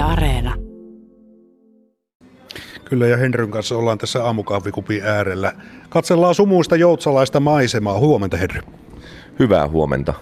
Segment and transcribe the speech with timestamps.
[0.00, 0.54] Yle Areena.
[2.84, 5.52] Kyllä ja Henryn kanssa ollaan tässä aamukahvikupin äärellä.
[5.88, 7.98] Katsellaan sumuista joutsalaista maisemaa.
[7.98, 8.60] Huomenta Henry.
[9.38, 10.14] Hyvää huomenta.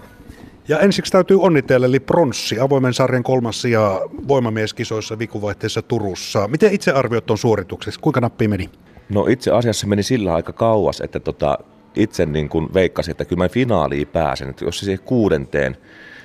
[0.67, 6.47] Ja ensiksi täytyy onnitella, eli pronssi, avoimen sarjan kolmas sija voimamieskisoissa vikuvaihteessa Turussa.
[6.47, 7.99] Miten itse arvioit tuon suoritukseksi?
[7.99, 8.69] Kuinka nappi meni?
[9.09, 11.57] No itse asiassa meni sillä aika kauas, että tota,
[11.95, 14.49] itse niin kuin veikkasin, että kyllä mä finaaliin pääsen.
[14.49, 15.77] Että jos se siihen kuudenteen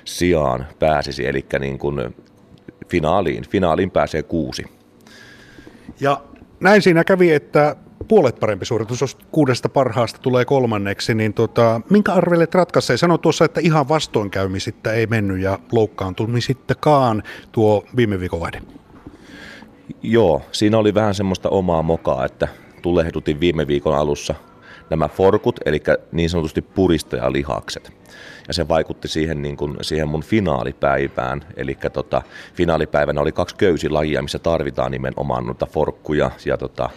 [0.05, 2.15] sijaan pääsisi, eli niin kuin
[2.89, 4.65] finaaliin, finaaliin pääsee kuusi.
[5.99, 6.21] Ja
[6.59, 7.75] näin siinä kävi, että
[8.07, 12.97] puolet parempi suoritus, jos kuudesta parhaasta tulee kolmanneksi, niin tota, minkä arvelet ratkaisee?
[12.97, 18.61] Sano tuossa, että ihan vastoinkäymisittä ei mennyt ja loukkaantumisittakaan tuo viime viikon vaihde.
[20.01, 22.47] Joo, siinä oli vähän semmoista omaa mokaa, että
[22.81, 24.35] tulehdutin viime viikon alussa
[24.89, 27.91] nämä forkut, eli niin sanotusti puristajalihakset.
[28.47, 31.41] Ja se vaikutti siihen, niin kuin, siihen mun finaalipäivään.
[31.57, 32.21] Eli tota,
[32.53, 36.31] finaalipäivänä oli kaksi köysilajia, missä tarvitaan nimenomaan noita forkkuja.
[36.45, 36.89] Ja, tota,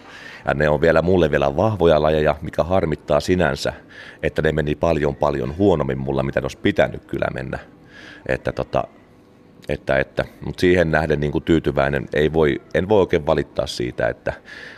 [0.47, 3.73] ja ne on vielä mulle vielä vahvoja lajeja, mikä harmittaa sinänsä,
[4.23, 7.59] että ne meni paljon paljon huonommin mulla, mitä ne olisi pitänyt kyllä mennä.
[8.27, 8.85] Että tota,
[9.69, 14.09] että, että, mutta siihen nähden niin kuin tyytyväinen ei voi, en voi oikein valittaa siitä,
[14.09, 14.33] että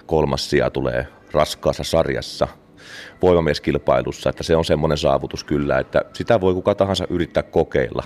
[0.06, 2.48] kolmas sija tulee raskaassa sarjassa
[3.22, 8.04] voimamieskilpailussa, että se on semmoinen saavutus kyllä, että sitä voi kuka tahansa yrittää kokeilla.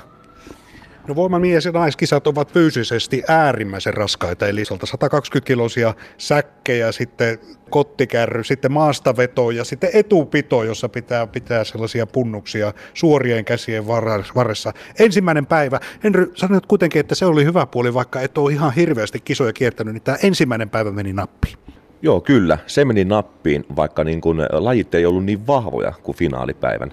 [1.08, 7.38] No voimamies ja naiskisat ovat fyysisesti äärimmäisen raskaita, eli 120 kilosia säkkejä, sitten
[7.70, 13.86] kottikärry, sitten maastaveto ja sitten etupito, jossa pitää pitää sellaisia punnuksia suorien käsien
[14.34, 14.72] varressa.
[14.98, 19.20] Ensimmäinen päivä, Henry, sanoit kuitenkin, että se oli hyvä puoli, vaikka et ole ihan hirveästi
[19.20, 21.58] kisoja kiertänyt, niin tämä ensimmäinen päivä meni nappiin.
[22.04, 22.58] Joo, kyllä.
[22.66, 26.92] Se meni nappiin, vaikka niin kuin lajit ei ollut niin vahvoja kuin finaalipäivän.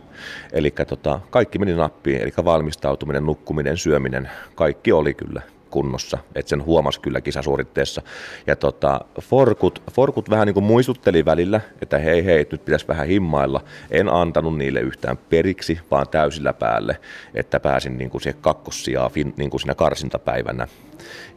[0.54, 6.66] Eli tota, kaikki meni nappiin, eli valmistautuminen, nukkuminen, syöminen, kaikki oli kyllä kunnossa, että sen
[6.66, 8.02] huomasi kyllä kisasuoritteessa.
[8.48, 13.08] Ja tota, forkut, forkut vähän niin kuin muistutteli välillä, että hei hei, nyt pitäisi vähän
[13.08, 13.62] himmailla.
[13.92, 16.98] En antanut niille yhtään periksi, vaan täysillä päälle,
[17.34, 20.68] että pääsin niin kuin siihen kakkossijaan niin kuin siinä karsintapäivänä.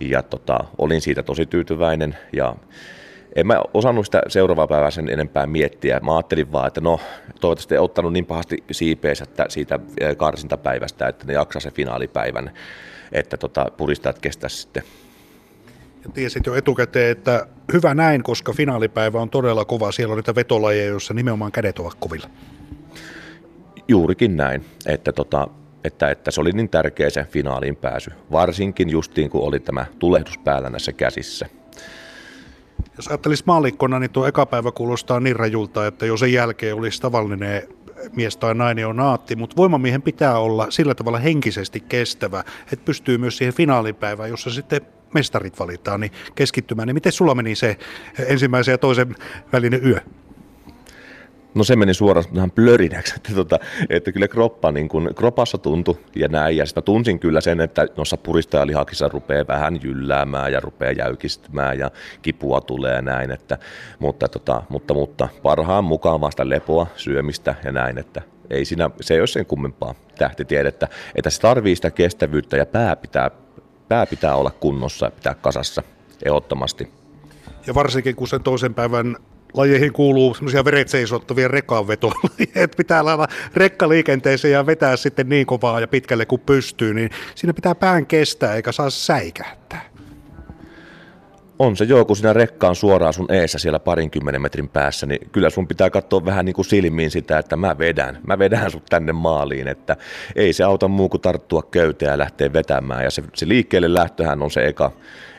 [0.01, 2.57] Ja tota, olin siitä tosi tyytyväinen ja
[3.35, 6.01] en mä osannut sitä seuraavaa päivää sen enempää miettiä.
[6.01, 7.01] Mä ajattelin vaan, että no
[7.41, 9.79] toivottavasti ei ottanut niin pahasti siipeensä siitä
[10.17, 12.51] karsintapäivästä, että ne jaksaa se finaalipäivän,
[13.13, 14.83] että tota, puristajat kestää sitten.
[16.05, 19.93] Ja tiesit jo etukäteen, että hyvä näin, koska finaalipäivä on todella kova.
[19.93, 22.31] Siellä on niitä vetolajeja, joissa nimenomaan kädet ovat kovilla.
[23.89, 25.49] Juurikin näin, että, tota,
[25.85, 28.11] että, että se oli niin tärkeä se finaaliin pääsy.
[28.33, 31.47] Varsinkin justiin, kun oli tämä tulehdus päällä näissä käsissä.
[32.97, 37.03] Jos ajattelisi maallikkona, niin tuo eka päivä kuulostaa niin rajulta, että jo sen jälkeen olisi
[37.03, 37.69] tavallinen
[38.17, 43.19] mies tai nainen on naatti, mutta voimamiehen pitää olla sillä tavalla henkisesti kestävä, että pystyy
[43.19, 44.81] myös siihen finaalipäivään, jossa sitten
[45.15, 46.87] mestarit valitaan, niin keskittymään.
[46.87, 47.77] Niin miten sulla meni se
[48.27, 49.17] ensimmäisen ja toisen
[49.53, 50.01] välinen yö?
[51.55, 55.99] No se meni suoraan vähän plörinäksi, että, tota, että kyllä kroppa, niin kun, kropassa tuntui
[56.17, 56.57] ja näin.
[56.57, 61.91] Ja sitten tunsin kyllä sen, että noissa puristajalihakissa rupeaa vähän jylläämään ja rupeaa jäykistymään ja
[62.23, 63.31] kipua tulee näin.
[63.31, 63.59] Että,
[63.99, 69.15] mutta, tota, mutta, mutta parhaan mukaan vasta lepoa, syömistä ja näin, että ei siinä, se
[69.15, 73.31] ei ole sen kummempaa tähtitiedettä, että se tarvii sitä kestävyyttä ja pää pitää,
[73.89, 75.83] pää pitää olla kunnossa ja pitää kasassa
[76.25, 76.89] ehdottomasti.
[77.67, 79.17] Ja varsinkin kun sen toisen päivän
[79.55, 82.15] lajeihin kuuluu semmoisia veret seisottavia rekanvetoja,
[82.55, 87.55] että pitää lailla rekkaliikenteeseen ja vetää sitten niin kovaa ja pitkälle kuin pystyy, niin siinä
[87.55, 89.95] pitää pään kestää eikä saa säikähtää.
[91.59, 95.51] On se joo, kun sinä rekkaan suoraan sun eessä siellä parinkymmenen metrin päässä, niin kyllä
[95.51, 99.13] sun pitää katsoa vähän niin kuin silmiin sitä, että mä vedän, mä vedän sut tänne
[99.13, 99.97] maaliin, että
[100.37, 103.05] ei se auta muu kuin tarttua köyteen ja lähteä vetämään.
[103.05, 104.93] Ja se, se liikkeelle lähtöhän on se eka,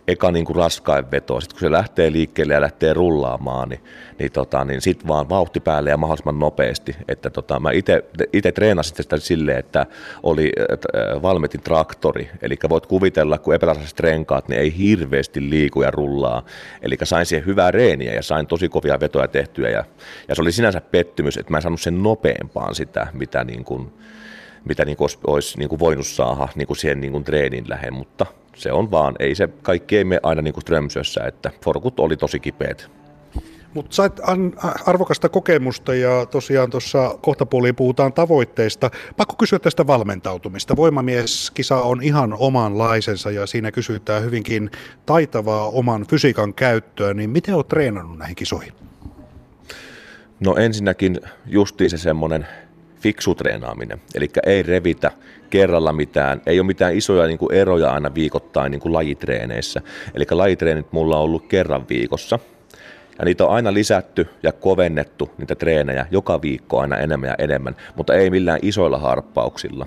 [0.07, 1.41] eka niin kuin raskain veto.
[1.41, 3.83] Sitten kun se lähtee liikkeelle ja lähtee rullaamaan, niin,
[4.19, 6.95] niin, tota, niin sitten vaan vauhti päälle ja mahdollisimman nopeasti.
[7.07, 7.69] Että tota, mä
[8.33, 9.85] itse treenasin sitä silleen, että
[10.23, 15.91] oli äh, Valmetin traktori, eli voit kuvitella, kun epätasaiset renkaat, niin ei hirveästi liiku ja
[15.91, 16.45] rullaa.
[16.81, 19.83] Eli sain siihen hyvää reeniä ja sain tosi kovia vetoja tehtyä ja,
[20.27, 23.93] ja se oli sinänsä pettymys, että mä en saanut sen nopeampaan sitä, mitä niin kuin,
[24.65, 27.69] mitä niin kuin olisi, olisi niin kuin voinut saada niin kuin siihen niin kuin treenin
[27.69, 31.51] lähen, mutta se on vaan, ei se kaikki ei mene aina niin kuin Strömsössä, että
[31.63, 32.89] forkut oli tosi kipeät.
[33.73, 34.13] Mutta sait
[34.85, 38.91] arvokasta kokemusta ja tosiaan tuossa kohtapuoliin puhutaan tavoitteista.
[39.17, 40.75] Pakko kysyä tästä valmentautumista.
[40.75, 44.71] Voimamieskisa on ihan omanlaisensa ja siinä kysytään hyvinkin
[45.05, 47.13] taitavaa oman fysiikan käyttöä.
[47.13, 48.73] Niin miten olet treenannut näihin kisoihin?
[50.39, 52.47] No ensinnäkin justiin se semmoinen
[53.05, 54.01] fiksu treenaaminen.
[54.15, 55.11] Eli ei revitä
[55.49, 59.81] kerralla mitään, ei ole mitään isoja niin kuin eroja aina viikoittain niin kuin lajitreeneissä.
[60.13, 62.39] Eli lajitreenit mulla on ollut kerran viikossa,
[63.19, 67.75] ja niitä on aina lisätty ja kovennettu niitä treenejä joka viikko aina enemmän ja enemmän,
[67.95, 69.85] mutta ei millään isoilla harppauksilla.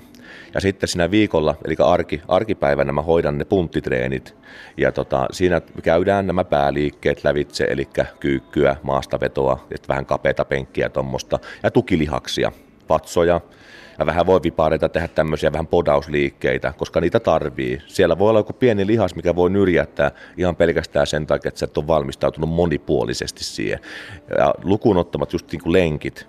[0.53, 4.35] Ja sitten siinä viikolla, eli arki, arkipäivänä mä hoidan ne punttitreenit.
[4.77, 7.87] Ja tota, siinä käydään nämä pääliikkeet lävitse, eli
[8.19, 12.51] kyykkyä, maastavetoa, vähän kapeita penkkiä tuommoista, ja tukilihaksia,
[12.89, 13.41] patsoja,
[13.99, 17.81] ja vähän voi vipareita tehdä tämmöisiä vähän podausliikkeitä, koska niitä tarvii.
[17.87, 21.65] Siellä voi olla joku pieni lihas, mikä voi nyrjättää ihan pelkästään sen takia, että sä
[21.65, 23.79] et ole valmistautunut monipuolisesti siihen.
[24.37, 26.27] Ja lukuun ottamat just niin kuin lenkit,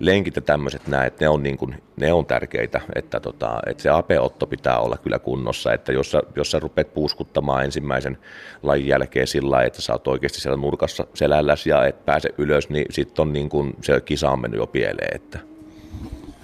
[0.00, 3.90] lenkit ja tämmöiset näet, ne on, niin kuin, ne on tärkeitä, että, tota, että se
[3.90, 8.18] apeotto pitää olla kyllä kunnossa, että jos sä, jos sä rupeat puuskuttamaan ensimmäisen
[8.62, 12.68] lajin jälkeen sillä lailla, että sä oot oikeasti siellä nurkassa selälläs ja et pääse ylös,
[12.68, 15.16] niin sitten on niin kuin, se kisa on mennyt jo pieleen.
[15.16, 15.55] Että.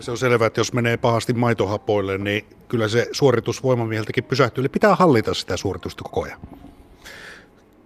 [0.02, 4.62] Se on selvää, että jos menee pahasti maitohapoille, niin kyllä se suoritus voimamieheltäkin pysähtyy.
[4.62, 6.40] Eli pitää hallita sitä suoritusta koko ajan.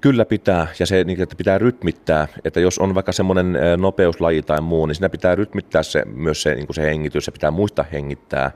[0.07, 4.61] Kyllä pitää, ja se niin, että pitää rytmittää, että jos on vaikka semmoinen nopeuslaji tai
[4.61, 8.51] muu, niin siinä pitää rytmittää se, myös se, niin se hengitys, se pitää muistaa hengittää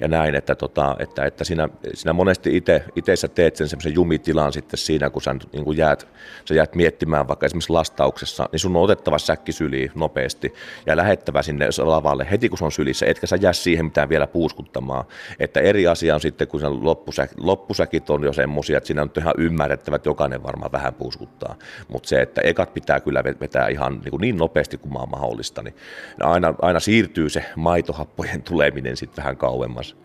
[0.00, 2.56] ja näin, että, tota, että, että siinä, siinä monesti
[2.96, 6.08] itse sä teet sen semmoisen jumitilan sitten siinä, kun sä niin kuin jäät,
[6.44, 10.54] sä jäät miettimään vaikka esimerkiksi lastauksessa, niin sun on otettava säkki syliin nopeasti
[10.86, 12.26] ja lähettävä sinne lavalle.
[12.30, 15.04] Heti, kun se on sylissä, etkä sä jää siihen mitään vielä puuskuttamaan,
[15.40, 19.34] että eri asia on sitten, kun loppusäk, loppusäkit on jo semmoisia, että siinä on ihan
[19.38, 21.54] ymmärrettävä, että jokainen varmaan vähän puuskuttaa.
[21.88, 25.74] Mutta se, että ekat pitää kyllä vetää ihan niin, niin nopeasti kuin maan mahdollista, niin
[26.20, 29.96] aina, aina siirtyy se maitohappojen tuleminen sitten vähän kauemmas.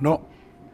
[0.00, 0.20] No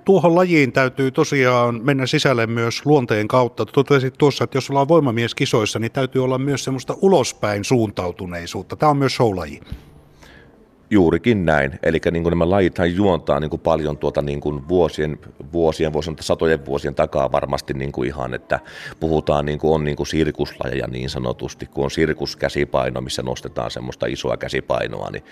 [0.05, 3.67] tuohon lajiin täytyy tosiaan mennä sisälle myös luonteen kautta.
[3.67, 8.77] Totesit tuossa, että jos ollaan voimamies kisoissa, niin täytyy olla myös semmoista ulospäin suuntautuneisuutta.
[8.77, 9.61] Tämä on myös show-laji.
[10.91, 11.79] Juurikin näin.
[11.83, 15.19] Eli niin nämä lajithan juontaa niin kuin paljon tuota niin kuin vuosien,
[15.53, 18.61] vuosien, vuosien, satojen vuosien takaa varmasti niin kuin ihan, että
[19.01, 24.07] puhutaan niin kuin on niin kuin sirkuslajeja niin sanotusti, kun on sirkuskäsipaino, missä nostetaan semmoista
[24.07, 25.25] isoa käsipainoa, niin,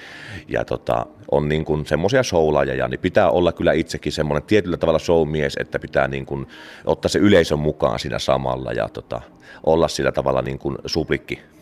[0.48, 4.98] ja tota, on niin kuin semmoisia showlajeja, niin pitää olla kyllä itsekin semmoinen tietyllä tavalla
[4.98, 6.46] showmies, että pitää niin kuin
[6.84, 9.20] ottaa se yleisön mukaan siinä samalla ja tota,
[9.66, 11.55] olla sillä tavalla niin kuin suplikki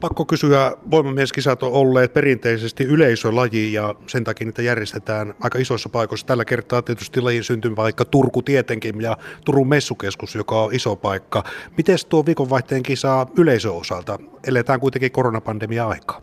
[0.00, 6.26] Pakko kysyä, voimamieskisat on olleet perinteisesti yleisölaji ja sen takia niitä järjestetään aika isoissa paikoissa.
[6.26, 11.44] Tällä kertaa tietysti lajin syntymäpaikka Turku tietenkin ja Turun messukeskus, joka on iso paikka.
[11.76, 14.18] Miten tuo viikonvaihteen kisa yleisöosalta?
[14.46, 16.22] Eletään kuitenkin koronapandemia-aikaa.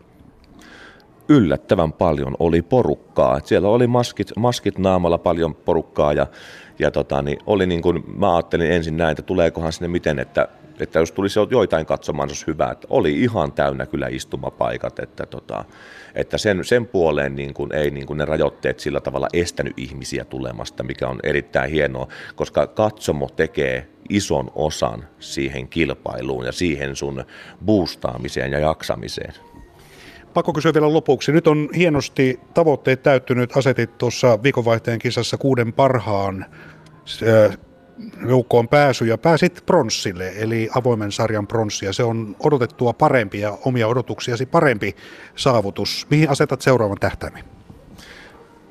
[1.29, 3.39] Yllättävän paljon oli porukkaa.
[3.43, 6.27] Siellä oli maskit, maskit naamalla paljon porukkaa ja,
[6.79, 10.47] ja tota, niin oli niin kuin, mä ajattelin ensin näin, että tuleekohan sinne miten, että
[10.79, 12.71] että jos tulisi joitain katsomaan, se olisi hyvä.
[12.71, 15.65] Että oli ihan täynnä kyllä istumapaikat, että, tota,
[16.15, 20.25] että sen, sen puoleen niin kuin, ei niin kuin ne rajoitteet sillä tavalla estänyt ihmisiä
[20.25, 27.25] tulemasta, mikä on erittäin hienoa, koska katsomo tekee ison osan siihen kilpailuun ja siihen sun
[27.65, 29.33] boostaamiseen ja jaksamiseen.
[30.33, 31.31] Pakko kysyä vielä lopuksi.
[31.31, 33.57] Nyt on hienosti tavoitteet täyttynyt.
[33.57, 36.45] Asetit tuossa viikonvaihteen kisassa kuuden parhaan
[38.27, 41.93] joukkoon pääsy ja pääsit pronssille, eli avoimen sarjan pronssia.
[41.93, 44.95] Se on odotettua parempi ja omia odotuksiasi parempi
[45.35, 46.07] saavutus.
[46.09, 47.43] Mihin asetat seuraavan tähtäimen?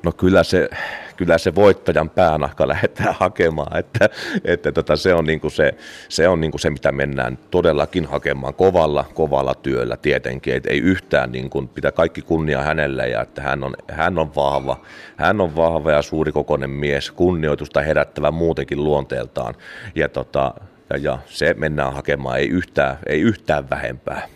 [0.03, 0.69] No kyllä se,
[1.17, 4.09] kyllä se voittajan päänahka lähdetään hakemaan, että,
[4.43, 5.73] että tota, se on, niinku se,
[6.09, 11.31] se, on niinku se, mitä mennään todellakin hakemaan kovalla, kovalla työllä tietenkin, että ei yhtään
[11.31, 14.81] niinku, pitää kaikki kunnia hänelle ja että hän on, hän on vahva,
[15.15, 19.55] hän on vahva ja suurikokoinen mies, kunnioitusta herättävä muutenkin luonteeltaan
[19.95, 20.53] ja, tota,
[20.89, 24.27] ja, ja se mennään hakemaan, ei yhtään, ei yhtään vähempää.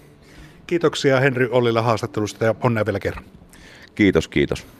[0.67, 3.23] Kiitoksia Henry Ollila haastattelusta ja onnea vielä kerran.
[3.95, 4.78] Kiitos, kiitos.